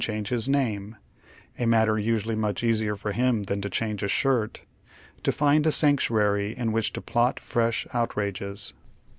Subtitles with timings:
[0.03, 0.95] change his name,
[1.59, 4.61] a matter usually much easier for him than to change his sliirt,
[5.21, 8.73] to find a sanctnary in which to plot fresh outrages.